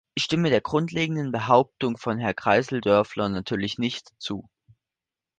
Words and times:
Ich 0.15 0.23
stimme 0.23 0.49
der 0.49 0.61
grundlegenden 0.61 1.31
Behauptung 1.31 1.95
von 1.95 2.17
Herrn 2.17 2.35
Kreissl-Dörfler 2.35 3.29
natürlich 3.29 3.77
nicht 3.77 4.09
zu. 4.17 4.49